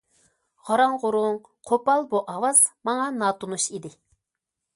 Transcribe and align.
غاراڭ- 0.69 0.95
غۇرۇڭ، 1.03 1.37
قوپال 1.73 2.07
بۇ 2.15 2.23
ئاۋاز 2.33 2.63
ماڭا 2.91 3.07
ناتونۇش 3.23 3.69
ئىدى. 3.79 3.95